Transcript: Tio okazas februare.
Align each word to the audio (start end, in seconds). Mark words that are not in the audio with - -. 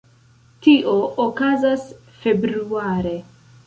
Tio 0.67 0.95
okazas 1.27 1.87
februare. 2.25 3.19